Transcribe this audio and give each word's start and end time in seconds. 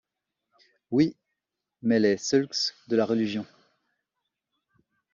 Oui, 0.89 1.15
mais 1.83 1.99
les 1.99 2.17
ceulx 2.17 2.73
de 2.87 2.95
la 2.95 3.05
Religion? 3.05 3.45